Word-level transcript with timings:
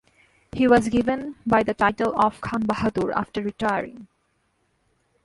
He 0.53 0.67
was 0.67 0.89
given 0.89 1.35
by 1.45 1.61
the 1.61 1.75
title 1.75 2.19
of 2.19 2.41
Khan 2.41 2.63
Bahadur 2.63 3.13
after 3.15 3.43
retiring. 3.43 4.07